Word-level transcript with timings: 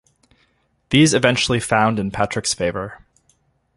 These 0.89 1.13
eventually 1.13 1.59
found 1.59 1.99
in 1.99 2.09
Patrick's 2.09 2.55
favour. 2.55 3.05